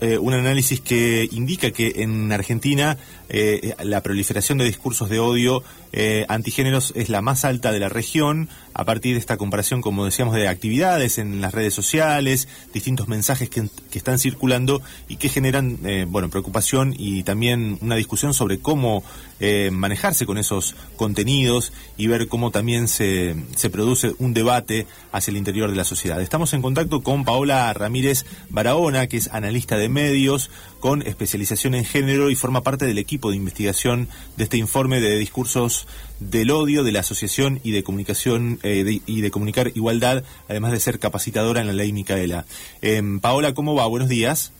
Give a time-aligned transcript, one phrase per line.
[0.00, 2.96] Eh, un análisis que indica que en Argentina
[3.28, 7.88] eh, la proliferación de discursos de odio eh, antigéneros es la más alta de la
[7.88, 8.48] región,
[8.78, 13.50] a partir de esta comparación, como decíamos, de actividades en las redes sociales, distintos mensajes
[13.50, 19.02] que, están circulando y que generan, bueno, preocupación y también una discusión sobre cómo
[19.72, 25.36] manejarse con esos contenidos y ver cómo también se, se produce un debate hacia el
[25.36, 26.20] interior de la sociedad.
[26.22, 31.84] Estamos en contacto con Paola Ramírez Barahona, que es analista de medios con especialización en
[31.84, 35.86] género y forma parte del equipo de investigación de este informe de discursos
[36.20, 40.80] del odio de la Asociación y de Comunicación eh, y de Comunicar Igualdad, además de
[40.80, 42.44] ser capacitadora en la ley Micaela.
[42.82, 43.86] Em, Paola, ¿cómo va?
[43.86, 44.52] Buenos días.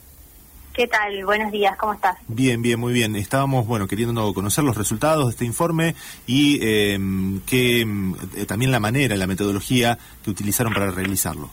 [0.73, 1.25] ¿Qué tal?
[1.25, 2.17] Buenos días, ¿cómo estás?
[2.29, 3.17] Bien, bien, muy bien.
[3.17, 8.15] Estábamos, bueno, queriendo conocer los resultados de este informe y em, que em,
[8.47, 11.51] también la manera, la metodología que utilizaron para realizarlo.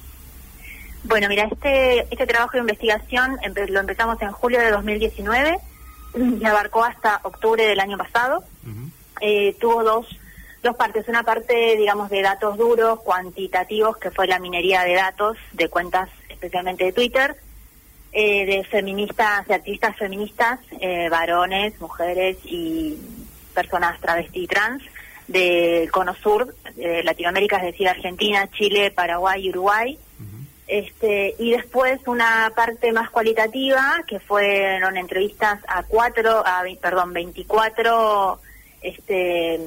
[1.06, 3.38] Bueno, mira, este, este trabajo de investigación
[3.70, 5.58] lo empezamos en julio de 2019
[6.40, 8.44] y abarcó hasta octubre del año pasado.
[9.22, 10.08] Eh, tuvo dos,
[10.62, 11.08] dos partes.
[11.08, 16.10] Una parte, digamos, de datos duros, cuantitativos, que fue la minería de datos de cuentas
[16.30, 17.36] especialmente de Twitter,
[18.12, 22.98] eh, de feministas, de activistas feministas, eh, varones, mujeres y
[23.54, 24.84] personas travesti y trans
[25.28, 30.00] del Cono Sur, de Latinoamérica, es decir, Argentina, Chile, Paraguay y Uruguay.
[30.68, 38.40] Este, y después una parte más cualitativa, que fueron entrevistas a cuatro, a, perdón, 24
[38.88, 39.60] este,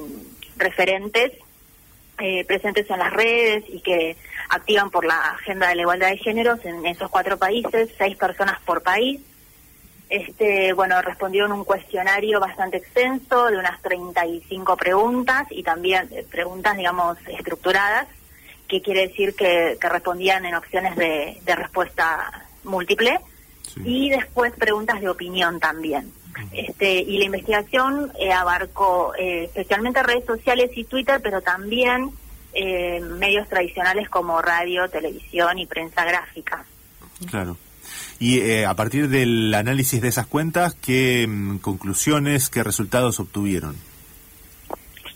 [0.57, 1.31] referentes
[2.21, 4.17] eh, presentes en las redes y que
[4.49, 8.59] activan por la agenda de la igualdad de géneros en esos cuatro países, seis personas
[8.65, 9.21] por país.
[10.09, 16.75] Este, bueno, respondieron un cuestionario bastante extenso de unas 35 preguntas y también eh, preguntas,
[16.75, 18.07] digamos, estructuradas
[18.67, 23.19] que quiere decir que, respondían en opciones de, respuesta múltiple,
[23.85, 26.11] y después preguntas de opinión también.
[26.51, 32.11] Este, y la investigación eh, abarcó eh, especialmente redes sociales y Twitter, pero también
[32.53, 36.65] eh, medios tradicionales como radio, televisión y prensa gráfica.
[37.29, 37.57] Claro.
[38.19, 43.75] Y a partir del análisis de esas cuentas, ¿qué mm, conclusiones, qué resultados obtuvieron?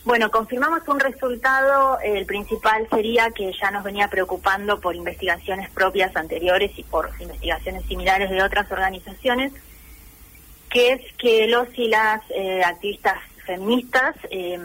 [0.06, 6.14] Bueno, confirmamos un resultado, el principal sería que ya nos venía preocupando por investigaciones propias
[6.18, 9.54] anteriores y por investigaciones similares de otras organizaciones,
[10.74, 14.60] que es que los y las eh, activistas feministas eh,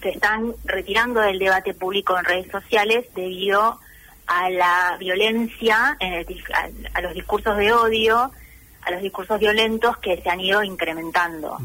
[0.00, 3.78] se están retirando del debate público en redes sociales debido
[4.26, 5.98] a la violencia,
[6.94, 8.30] a, los discursos de odio,
[8.80, 11.58] a los discursos violentos que se han ido incrementando.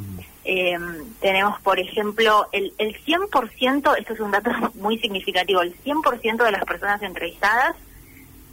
[0.44, 0.78] Eh,
[1.22, 6.52] tenemos, por ejemplo, el, el 100%, esto es un dato muy significativo, el 100% de
[6.52, 7.76] las personas entrevistadas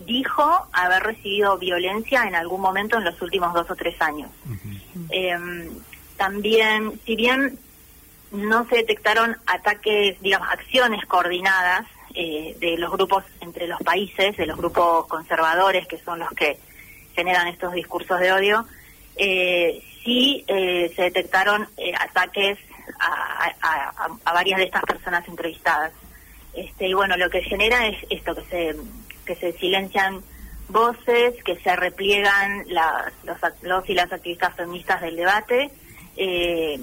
[0.07, 4.31] dijo haber recibido violencia en algún momento en los últimos dos o tres años.
[5.11, 5.71] Eh,
[6.17, 7.59] también, si bien
[8.33, 14.47] no se detectaron ataques, digamos, acciones coordinadas eh, de los grupos entre los países, de
[14.47, 16.59] los grupos conservadores, que son los que
[17.15, 18.67] generan estos discursos de odio,
[19.17, 22.59] eh, sí eh, se detectaron eh, ataques
[23.01, 25.93] a, varias de estas personas entrevistadas.
[26.55, 28.77] Este, y bueno, lo que genera es esto, que se,
[29.25, 30.23] que se silencian
[30.69, 35.71] voces, que se repliegan los, los y las activistas feministas del debate,
[36.17, 36.81] eh,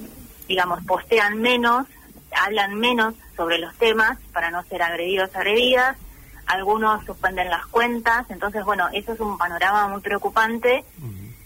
[0.48, 1.86] digamos, postean menos,
[2.32, 5.96] hablan menos sobre los temas para no ser agredidos, agredidas,
[6.46, 10.84] algunos suspenden las cuentas, entonces bueno, eso es un panorama muy preocupante.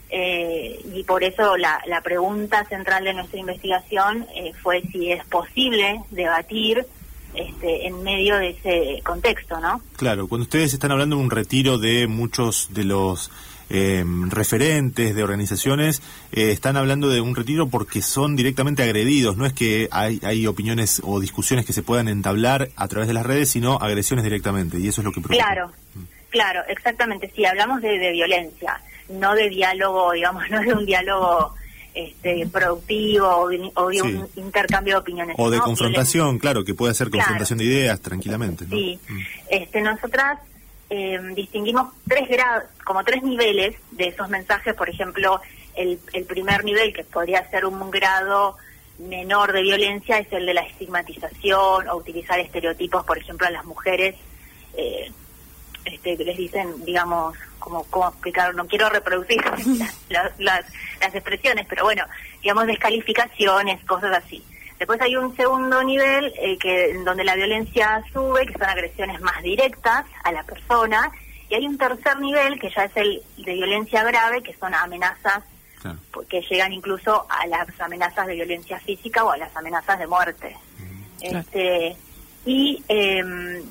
[0.09, 5.25] Eh, y por eso la, la, pregunta central de nuestra investigación eh, fue si es
[5.27, 6.87] posible debatir
[7.37, 9.81] este, en medio de ese contexto, ¿no?
[9.97, 13.31] Claro, cuando ustedes están hablando de un retiro de muchos de los
[13.71, 16.03] eh, referentes de organizaciones,
[16.33, 21.01] están hablando de un retiro porque son directamente agredidos, no es que hay, hay opiniones
[21.05, 24.89] o discusiones que se puedan entablar a través de las redes, sino agresiones directamente, y
[24.89, 25.45] eso es lo que preocupa.
[25.45, 26.03] Claro, mm.
[26.31, 31.55] claro, exactamente, sí, hablamos de, de violencia no de diálogo, digamos, no de un diálogo
[31.97, 35.37] este, productivo o de, un intercambio de opiniones.
[35.39, 38.67] O de confrontación, claro, que puede ser confrontación de ideas tranquilamente.
[38.67, 39.21] Sí, mm.
[39.49, 40.39] este, nosotras
[40.91, 45.41] eh, distinguimos tres grados, como tres niveles de esos mensajes, por ejemplo,
[45.75, 48.59] el, el primer nivel, que podría ser un grado
[48.99, 53.65] menor de violencia, es el de la estigmatización o utilizar estereotipos, por ejemplo, a las
[53.65, 54.17] mujeres.
[54.77, 55.11] Eh,
[55.87, 59.43] este, que les dicen, digamos, como cómo explicar, no quiero reproducir
[60.09, 60.65] las, las,
[61.15, 62.05] expresiones, pero bueno,
[62.43, 64.45] digamos descalificaciones, cosas así.
[64.79, 69.43] Después hay un segundo nivel eh, que donde la violencia sube, que son agresiones más
[69.43, 71.11] directas a la persona,
[71.49, 75.45] Y hay un tercer nivel que ya es el de violencia grave, que son amenazas
[76.29, 80.57] que llegan incluso a las amenazas de violencia física o a las amenazas de muerte.
[81.21, 81.97] Este,
[82.45, 83.63] y em,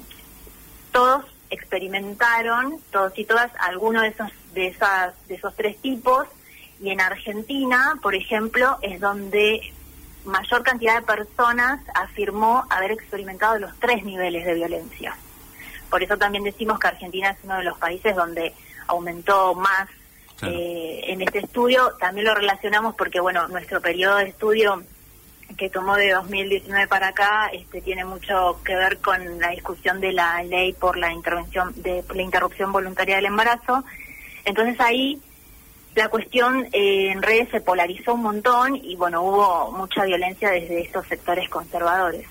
[0.91, 6.27] todos experimentaron, todos y todas, alguno de esos, de, esas, de esos tres tipos,
[6.81, 9.73] y en Argentina, por ejemplo, es donde
[10.25, 15.15] mayor cantidad de personas afirmó haber experimentado los tres niveles de violencia.
[15.89, 18.53] Por eso también decimos que Argentina es uno de los países donde
[18.87, 19.87] aumentó más
[20.41, 21.93] eh, en este estudio.
[21.99, 24.83] También lo relacionamos porque, bueno, nuestro periodo de estudio
[25.57, 30.12] que tomó de 2019 para acá este, tiene mucho que ver con la discusión de
[30.12, 33.83] la ley por la intervención de la interrupción voluntaria del embarazo.
[34.44, 35.21] Entonces ahí
[35.95, 40.81] la cuestión eh, en redes se polarizó un montón y bueno, hubo mucha violencia desde
[40.81, 42.27] estos sectores conservadores.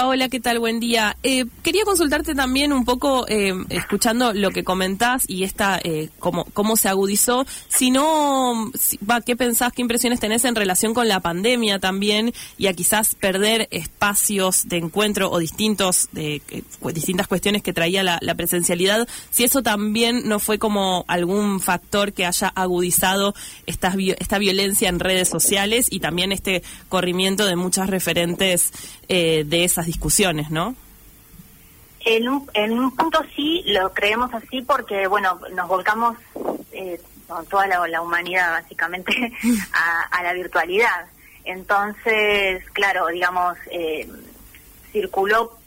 [0.00, 0.58] Paola, ¿qué tal?
[0.60, 1.18] Buen día.
[1.22, 6.76] Eh, quería consultarte también un poco, eh, escuchando lo que comentás y esta, eh, cómo,
[6.78, 8.70] se agudizó, si no,
[9.08, 13.14] va, ¿qué pensás, qué impresiones tenés en relación con la pandemia también y a quizás
[13.14, 16.40] perder espacios de encuentro o distintos, de,
[16.94, 19.06] distintas cuestiones que traía la, presencialidad?
[19.30, 23.34] Si eso también no fue como algún factor que haya agudizado
[23.66, 28.72] esta, esta violencia en redes sociales y también este corrimiento de muchas referentes
[29.08, 30.76] de esas discusiones, ¿no?
[32.04, 36.16] En un, en un punto sí, lo creemos así porque, bueno, nos volcamos,
[36.72, 37.00] eh,
[37.48, 39.12] toda la, humanidad básicamente,
[40.12, 41.06] a, la virtualidad.
[41.44, 44.08] Entonces, claro, digamos, eh,
[44.92, 45.58] circuló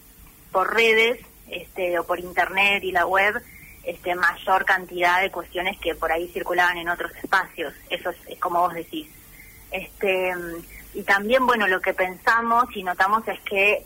[0.51, 3.41] por redes este, o por internet y la web
[3.83, 7.73] este, mayor cantidad de cuestiones que por ahí circulaban en otros espacios.
[7.89, 9.07] Eso es como vos decís.
[9.71, 10.33] Este,
[10.93, 13.85] y también, bueno, lo que pensamos y notamos es que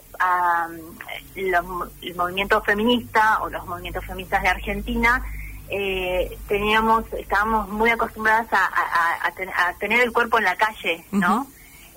[1.35, 5.23] el movimiento feminista o los movimientos feministas de Argentina
[5.69, 11.47] eh, teníamos, estábamos muy acostumbradas a, tener el cuerpo en la calle, ¿no?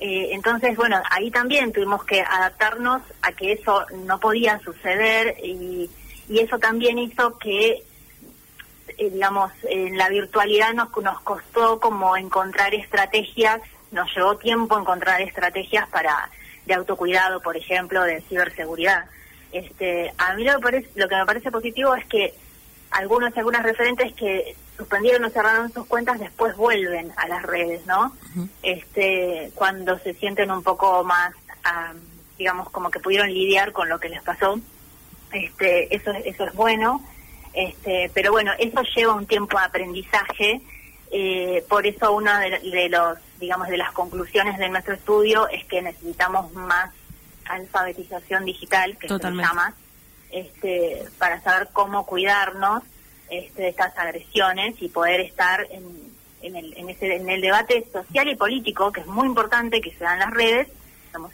[0.01, 5.91] Eh, entonces, bueno, ahí también tuvimos que adaptarnos a que eso no podía suceder y,
[6.29, 7.83] y eso también hizo que,
[8.99, 13.61] eh, digamos, en la virtualidad nos, nos costó como encontrar estrategias
[13.91, 16.31] nos llevó tiempo encontrar estrategias para
[16.67, 19.07] de autocuidado, por ejemplo, de ciberseguridad.
[19.53, 22.35] Este, a mí lo que, parece, lo que me parece positivo es que
[22.91, 28.17] algunos algunas referentes que suspendieron o cerraron sus cuentas después vuelven a las redes, ¿no?
[28.63, 31.35] Este, cuando se sienten un poco más,
[32.39, 34.59] digamos, como que pudieron lidiar con lo que les pasó.
[35.33, 37.05] Este, eso eso es bueno.
[37.53, 40.61] Este, pero bueno, eso lleva un tiempo de aprendizaje.
[41.13, 45.83] Eh, por eso uno de los digamos, de las conclusiones de nuestro estudio es que
[45.83, 46.91] necesitamos más
[47.47, 49.43] alfabetización digital, que Totalmente.
[49.43, 49.75] se llama,
[50.31, 52.83] este, para saber cómo cuidarnos
[53.31, 55.85] este, de estas agresiones y poder estar en,
[56.43, 59.91] en, el, en, ese, en el debate social y político, que es muy importante que
[59.93, 60.69] se dan las redes,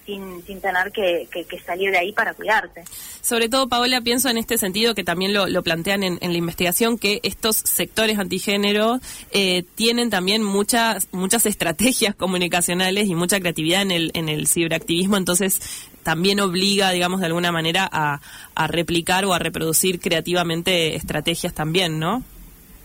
[0.04, 1.28] sin, sin tener que,
[1.64, 2.84] salir de ahí para cuidarte.
[3.20, 7.20] Sobre todo, Paola, pienso en este sentido que también lo, plantean en, la investigación, que
[7.22, 9.00] estos sectores antigénero
[9.30, 15.16] eh, tienen también muchas, muchas estrategias comunicacionales y mucha creatividad en el, en el ciberactivismo,
[15.16, 15.60] entonces
[16.02, 18.20] también obliga, digamos, de alguna manera a,
[18.54, 22.22] a replicar o a reproducir creativamente estrategias también, ¿no?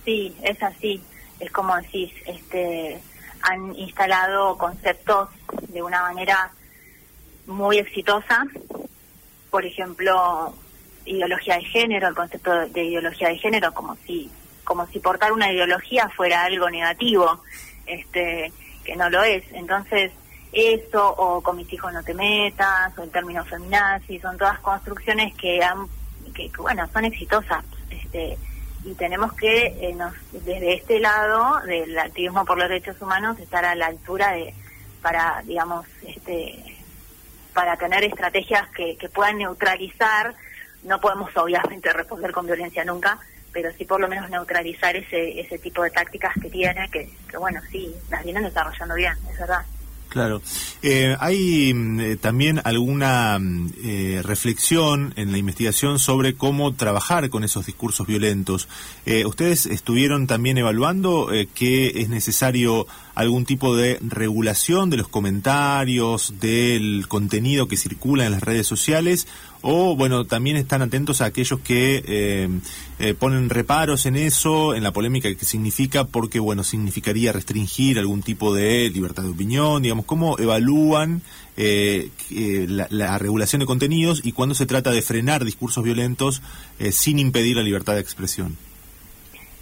[0.05, 1.01] Sí, es así.
[1.39, 2.99] Es como decís, este,
[3.41, 5.29] han instalado conceptos
[5.69, 6.51] de una manera
[7.51, 8.45] muy exitosa,
[9.49, 10.53] por ejemplo,
[11.05, 14.29] ideología de género, el concepto de ideología de género, como si,
[14.63, 17.41] como si portar una ideología fuera algo negativo,
[17.85, 18.51] este,
[18.83, 19.43] que no lo es.
[19.51, 20.11] Entonces,
[20.53, 25.33] eso, o con mis hijos no te metas, o el término feminazi, son todas construcciones
[25.35, 25.87] que han,
[26.33, 28.37] que, bueno, son exitosas, este,
[28.83, 33.63] y tenemos que, eh, nos, desde este lado del activismo por los derechos humanos, estar
[33.63, 34.53] a la altura de,
[35.01, 36.80] para, digamos, este,
[37.53, 40.33] para tener estrategias que, puedan neutralizar,
[40.83, 43.19] no podemos obviamente responder con violencia nunca,
[43.51, 47.37] pero sí por lo menos neutralizar ese, ese tipo de tácticas que tiene, que, que
[47.37, 49.65] bueno, sí, las vienen desarrollando bien, es verdad.
[50.11, 50.41] Claro.
[50.81, 57.29] Eh, ¿Hay mm, eh, también alguna mm, eh, reflexión en la investigación sobre cómo trabajar
[57.29, 58.67] con esos discursos violentos?
[59.25, 67.07] ¿Ustedes estuvieron también evaluando que es necesario algún tipo de regulación de los comentarios, del
[67.07, 69.27] contenido que circula en las redes sociales?
[69.61, 72.49] o bueno, también están atentos a aquellos que eh,
[72.99, 78.23] eh, ponen reparos en eso, en la polémica que significa, porque bueno, significaría restringir algún
[78.23, 81.21] tipo de libertad de opinión, digamos, cómo evalúan
[81.57, 82.09] eh,
[82.89, 86.41] la, regulación de contenidos y cuando se trata de frenar discursos violentos
[86.91, 88.57] sin impedir la libertad de expresión.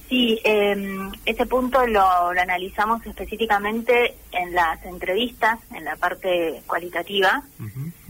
[0.10, 0.75] Sí, eh,
[1.24, 7.44] ese punto lo, analizamos específicamente en las entrevistas, en la parte cualitativa.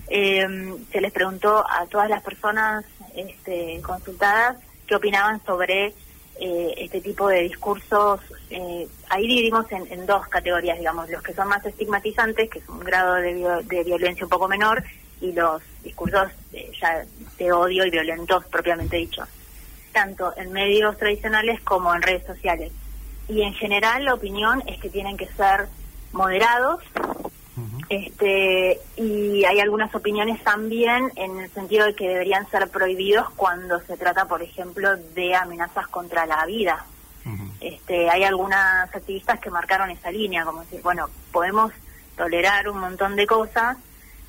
[0.07, 4.55] Em, se les preguntó a todas las personas este, consultadas
[4.87, 5.93] qué opinaban sobre
[6.39, 8.21] eh, este tipo de discursos.
[8.49, 12.79] Eh, ahí dividimos en, dos categorías, digamos, los que son más estigmatizantes, que es un
[12.79, 13.33] grado de,
[13.65, 14.81] de violencia un poco menor,
[15.19, 17.03] y los discursos eh, ya
[17.37, 19.27] de odio y violentos propiamente dichos
[19.91, 22.71] tanto en medios tradicionales como en redes sociales.
[23.27, 25.67] Y en general la opinión es que tienen que ser
[26.11, 26.81] moderados,
[27.89, 33.79] este, y hay algunas opiniones también en el sentido de que deberían ser prohibidos cuando
[33.81, 36.85] se trata, por ejemplo, de amenazas contra la vida.
[37.59, 41.73] este, hay algunas activistas que marcaron esa línea, como decir, bueno, podemos
[42.15, 43.77] tolerar un montón de cosas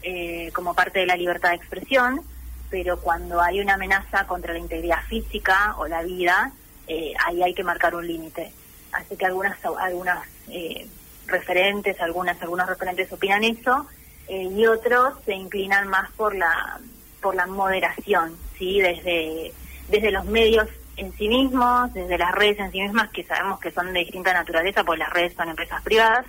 [0.02, 2.22] eh, como parte de la libertad de expresión,
[2.70, 6.52] pero cuando hay una amenaza contra la integridad física o la vida,
[6.86, 8.52] eh, ahí hay que marcar un límite.
[8.92, 10.86] Así que algunas algunas eh,
[11.26, 13.86] referentes, algunas algunos referentes opinan eso
[14.28, 16.80] eh, y otros se inclinan más por la
[17.20, 19.52] por la moderación, sí, desde
[19.88, 23.72] desde los medios en sí mismos, desde las redes en sí mismas que sabemos que
[23.72, 26.26] son de distinta naturaleza, porque las redes son empresas privadas.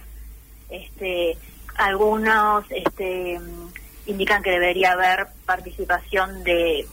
[0.70, 1.38] Este,
[1.76, 3.40] algunos este
[4.06, 6.88] indican que debería haber participación de,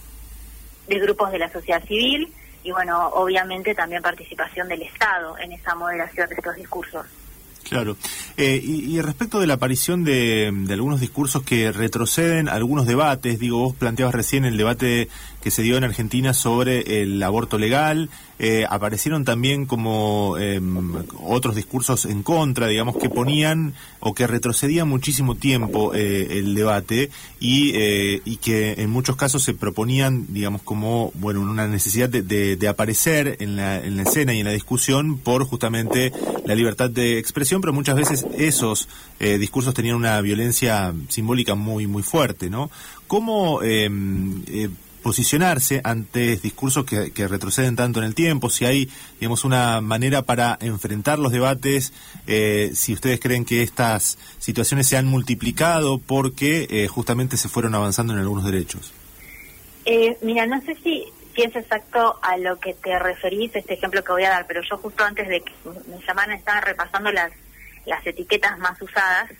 [0.86, 5.74] de grupos de la sociedad civil y bueno, obviamente también participación del Estado en esa
[5.74, 7.06] moderación de estos discursos.
[7.68, 7.96] Claro.
[8.36, 13.58] Eh, y, respecto de la aparición de, de, algunos discursos que retroceden algunos debates, digo,
[13.58, 15.08] vos planteabas recién el debate
[15.48, 21.56] que se dio en Argentina sobre el aborto legal, eh, aparecieron también como em, otros
[21.56, 27.08] discursos en contra, digamos, que ponían o que retrocedían muchísimo tiempo eh, el debate
[27.40, 32.20] y, eh, y que en muchos casos se proponían, digamos, como, bueno, una necesidad de,
[32.56, 36.12] de, aparecer en la, en la escena y en la discusión por justamente
[36.44, 38.86] la libertad de expresión, pero muchas veces esos
[39.18, 42.70] discursos tenían una violencia simbólica muy, muy fuerte, ¿no?
[43.06, 44.42] ¿Cómo em,
[45.08, 50.58] posicionarse ante discursos que, retroceden tanto en el tiempo, si hay, digamos, una manera para
[50.60, 51.94] enfrentar los debates,
[52.26, 57.74] eh, si ustedes creen que estas situaciones se han multiplicado porque eh, justamente se fueron
[57.74, 58.92] avanzando en algunos derechos.
[59.86, 64.04] Eh, mira, no sé si, si es exacto a lo que te referís, este ejemplo
[64.04, 65.52] que voy a dar, pero yo justo antes de que
[65.90, 67.32] me llamaran estaba repasando las
[67.86, 69.30] las etiquetas más usadas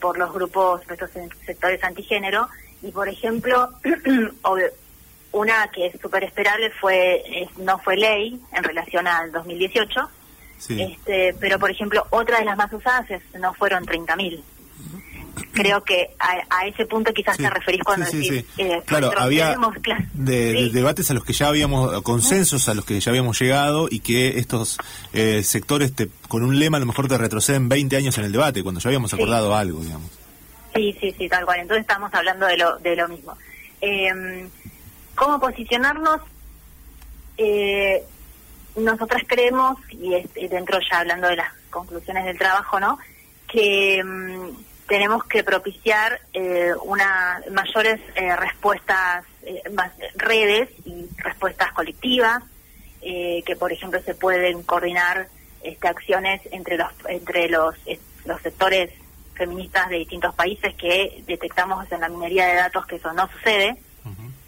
[0.00, 1.10] por los grupos, por estos
[1.46, 2.48] sectores antigénero,
[2.82, 3.70] y por ejemplo,
[5.32, 10.10] una que es súper esperable fue no fue ley en relación al 2018,
[10.68, 13.06] este, pero por ejemplo, otra de las más usadas
[13.38, 14.42] no fueron 30.000.
[15.52, 18.44] Creo que a, ese punto quizás te referís cuando decís...
[18.58, 19.56] Eh, claro, había
[20.12, 24.00] de, debates a los que ya habíamos, consensos a los que ya habíamos llegado y
[24.00, 24.78] que estos
[25.12, 28.32] eh, sectores te, con un lema a lo mejor te retroceden 20 años en el
[28.32, 30.19] debate, cuando ya habíamos acordado algo, digamos.
[30.74, 31.60] Sí, sí, sí, tal cual.
[31.60, 33.36] Entonces estamos hablando de lo, de lo mismo.
[33.80, 34.48] Eh,
[35.14, 36.20] ¿Cómo posicionarnos?
[37.36, 38.02] Eh,
[38.76, 40.10] nosotras creemos, y,
[40.48, 42.98] dentro ya hablando de las conclusiones del trabajo, ¿no?
[43.48, 44.50] Que mm,
[44.86, 52.42] tenemos que propiciar eh, una mayores eh, respuestas, eh, más redes y respuestas colectivas,
[53.00, 55.28] que por ejemplo se pueden coordinar
[55.62, 57.74] este, acciones entre los entre los,
[58.26, 58.90] los sectores
[59.40, 63.78] feministas de distintos países que detectamos en la minería de datos que eso no sucede.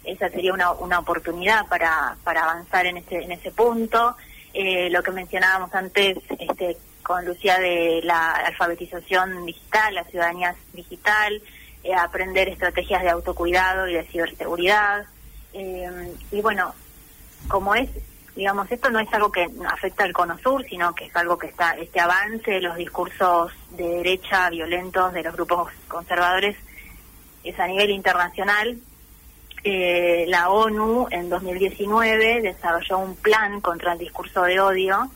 [0.03, 4.15] Esa sería una, una oportunidad para, para avanzar en ese, en ese punto.
[4.53, 11.41] Eh, lo que mencionábamos antes este, con Lucía de la alfabetización digital, la ciudadanía digital,
[11.83, 15.05] eh, aprender estrategias de autocuidado y de ciberseguridad.
[15.53, 16.75] Eh, y bueno,
[17.47, 17.89] como es
[18.35, 21.47] digamos, esto no es algo que afecta al Cono Sur, sino que es algo que
[21.47, 26.55] está, este avance de los discursos de derecha violentos de los grupos conservadores
[27.43, 28.77] es a nivel internacional.
[29.63, 35.09] Eh, la ONU en 2019 desarrolló un plan contra el discurso de odio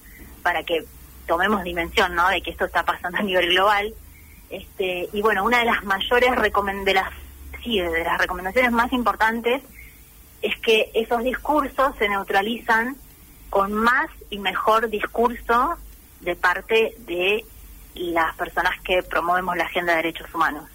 [0.43, 0.85] para que
[1.25, 2.29] tomemos dimensión, ¿no?
[2.29, 3.93] De que esto está pasando a nivel global.
[4.49, 7.13] Este, y bueno, una de las mayores recomendaciones,
[7.63, 9.61] sí, de las recomendaciones más importantes
[10.41, 12.95] es que esos discursos se neutralizan
[13.49, 15.75] con más y mejor discurso
[16.21, 17.45] de parte de
[17.95, 20.65] las personas que promovemos la agenda de derechos humanos.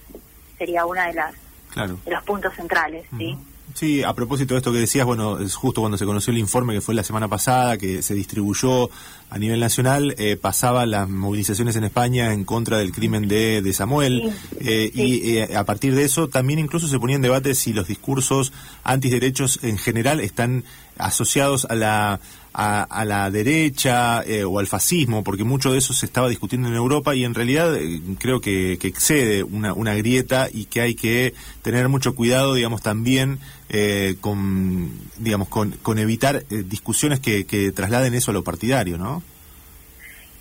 [0.58, 1.34] Sería una de las
[1.74, 3.36] de los puntos centrales, ¿sí?
[3.74, 6.74] Sí, a propósito de esto que decías, bueno, es justo cuando se conoció el informe
[6.74, 8.90] que fue la semana pasada, que se distribuyó
[9.30, 13.72] a nivel nacional, eh, pasaba las movilizaciones en España en contra del crimen de, de
[13.72, 17.72] Samuel, eh, y eh, a partir de eso también incluso se ponía en debate si
[17.72, 18.52] los discursos
[18.84, 20.64] antiderechos en general están
[20.98, 22.20] asociados a la
[22.54, 26.74] a, la derecha eh, o al fascismo, porque mucho de eso se estaba discutiendo en
[26.74, 31.34] Europa y en realidad eh, creo que, excede una, una, grieta y que hay que
[31.62, 38.14] tener mucho cuidado, digamos, también eh, con, digamos, con, con evitar discusiones que, que, trasladen
[38.14, 39.22] eso a lo partidario, ¿no?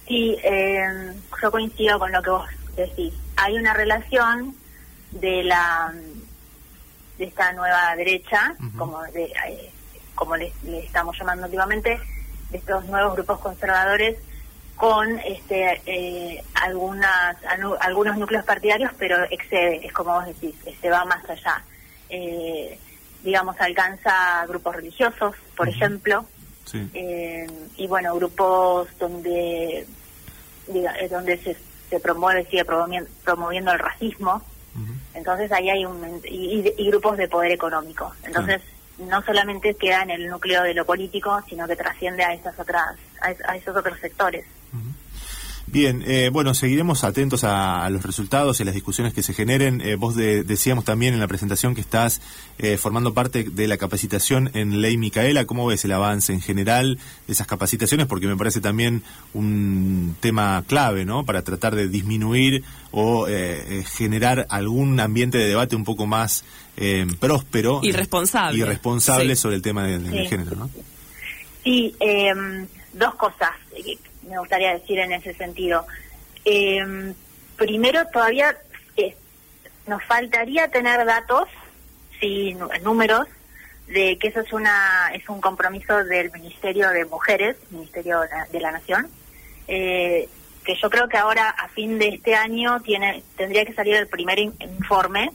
[0.07, 0.35] Sí,
[1.41, 3.13] yo coincido con lo que vos decís.
[3.37, 4.53] Hay una relación
[5.11, 5.93] de la
[7.17, 9.31] de esta nueva derecha, como de,
[10.15, 10.51] como le,
[10.83, 11.99] estamos llamando últimamente,
[12.49, 14.17] de estos nuevos grupos conservadores
[14.75, 17.37] con este eh, algunas
[17.81, 21.63] algunos núcleos partidarios, pero excede, es como vos decís, este va más allá.
[22.09, 22.79] Eh,
[23.23, 26.25] digamos, alcanza grupos religiosos, por ejemplo,
[26.73, 29.85] eh, y bueno, grupos donde
[31.11, 31.55] donde se,
[31.89, 34.41] se promueve, sigue promoviendo, promoviendo el racismo,
[35.13, 38.11] entonces ahí hay un y, grupos de poder económico.
[38.23, 38.61] Entonces
[39.01, 42.97] no solamente queda en el núcleo de lo político, sino que trasciende a esas otras
[43.21, 44.45] a, esos otros sectores.
[45.67, 49.79] Bien, eh, bueno, seguiremos atentos a, los resultados y a las discusiones que se generen.
[49.81, 52.21] Eh, vos decíamos también en la presentación que estás
[52.57, 55.45] eh, formando parte de la capacitación en Ley Micaela.
[55.45, 58.07] ¿Cómo ves el avance en general de esas capacitaciones?
[58.07, 59.03] Porque me parece también
[59.33, 61.25] un tema clave, ¿no?
[61.25, 63.27] Para tratar de disminuir o
[63.95, 66.43] generar algún ambiente de debate un poco más
[67.19, 70.69] próspero y responsable, y responsable sobre el tema del, género, ¿no?
[71.63, 73.51] Sí, em, dos cosas
[74.27, 75.85] me gustaría decir en ese sentido.
[76.45, 77.13] Eh,
[77.57, 78.57] primero, todavía
[78.97, 79.15] eh,
[79.87, 81.47] nos faltaría tener datos,
[82.19, 83.27] sí, números,
[83.87, 88.71] de que eso es una es un compromiso del Ministerio de Mujeres, Ministerio de la
[88.71, 89.09] Nación,
[89.67, 90.29] eh,
[90.63, 94.07] que yo creo que ahora a fin de este año tiene tendría que salir el
[94.07, 95.31] primer informe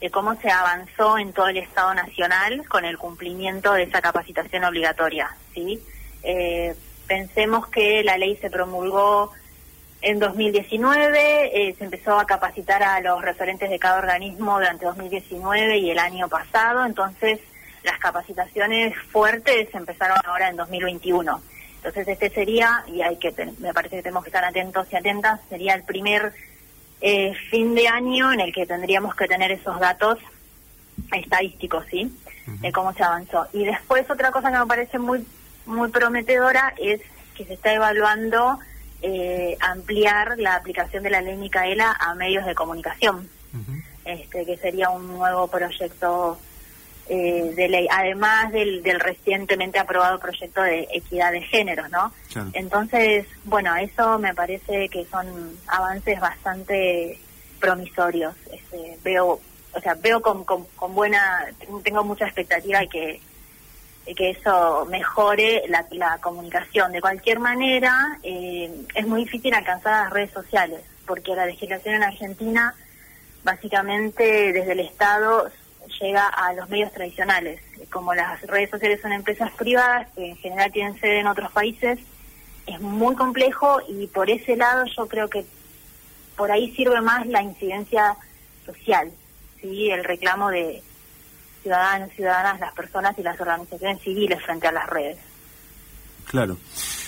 [0.00, 4.64] de cómo se avanzó en todo el Estado Nacional con el cumplimiento de esa capacitación
[4.64, 5.80] obligatoria, sí.
[6.22, 6.74] Eh,
[7.10, 9.32] Pensemos que la ley se promulgó
[10.00, 15.78] en 2019, eh, se empezó a capacitar a los referentes de cada organismo durante 2019
[15.78, 17.40] y el año pasado, entonces
[17.82, 21.42] las capacitaciones fuertes empezaron ahora en 2021.
[21.78, 25.40] Entonces este sería, y hay que, me parece que tenemos que estar atentos y atentas,
[25.48, 26.32] sería el primer
[27.00, 30.20] eh, fin de año en el que tendríamos que tener esos datos
[31.10, 32.16] estadísticos, ¿sí?
[32.60, 33.48] De cómo se avanzó.
[33.52, 35.26] Y después otra cosa que me parece muy
[35.70, 37.00] muy prometedora es
[37.34, 38.58] que se está evaluando
[39.02, 43.28] eh, ampliar la aplicación de la ley Micaela a medios de comunicación,
[44.04, 46.38] este que sería un nuevo proyecto
[47.08, 52.12] eh, de ley, además del, del, recientemente aprobado proyecto de equidad de género, ¿no?
[52.52, 55.26] Entonces, bueno, eso me parece que son
[55.66, 57.18] avances bastante
[57.58, 58.34] promisorios.
[58.52, 59.40] Este, veo,
[59.72, 61.46] o sea, veo con, con, con buena,
[61.82, 63.20] tengo mucha expectativa y que
[64.16, 66.92] que eso mejore la, comunicación.
[66.92, 72.02] De cualquier manera, eh, es muy difícil alcanzar las redes sociales, porque la legislación en
[72.02, 72.74] Argentina,
[73.44, 75.50] básicamente desde el Estado,
[76.00, 77.60] llega a los medios tradicionales.
[77.90, 81.98] Como las redes sociales son empresas privadas, que en general tienen sede en otros países,
[82.66, 85.44] es muy complejo y por ese lado yo creo que
[86.36, 88.16] por ahí sirve más la incidencia
[88.64, 89.10] social,
[89.60, 89.90] ¿sí?
[89.90, 90.82] el reclamo de,
[91.62, 95.18] ciudadanos, ciudadanas, las personas y las organizaciones civiles frente a las redes.
[96.26, 96.56] Claro.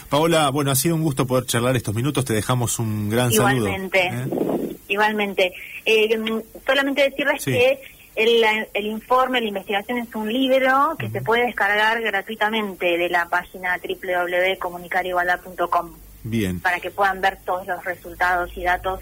[0.08, 3.68] Paola, bueno, ha sido un gusto poder charlar estos minutos, te dejamos un gran saludo.
[3.68, 4.76] Igualmente, ¿eh?
[4.88, 5.54] igualmente.
[5.86, 7.80] Eh, solamente decirles que
[8.14, 13.26] el, el, informe, la investigación es un libro que se puede descargar gratuitamente de la
[13.26, 15.92] página www.comunicarigualdad.com.
[16.24, 16.60] Bien.
[16.60, 19.00] Para que puedan ver todos los resultados y datos,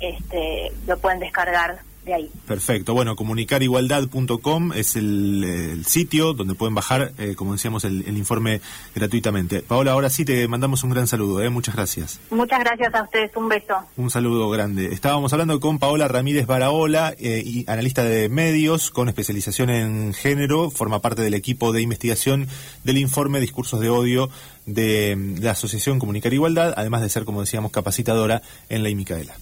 [0.00, 1.78] este, lo pueden descargar
[2.10, 2.30] ahí.
[2.46, 2.94] Perfecto.
[2.94, 8.60] Bueno, comunicarigualdad.com es el, sitio donde pueden bajar, eh, como decíamos, el, informe
[8.94, 9.60] gratuitamente.
[9.62, 11.42] Paola, ahora sí te mandamos un gran saludo.
[11.42, 11.50] ¿eh?
[11.50, 12.20] Muchas gracias.
[12.30, 13.30] Muchas gracias a ustedes.
[13.36, 13.74] Un beso.
[13.96, 14.92] Un saludo grande.
[14.92, 20.70] Estábamos hablando con Paola Ramírez Baraola, eh, y analista de medios con especialización en género.
[20.70, 22.48] Forma parte del equipo de investigación
[22.84, 24.30] del informe Discursos de Odio
[24.66, 29.34] de, de la Asociación Comunicar Igualdad, además de ser, como decíamos, capacitadora en Ley Micaela.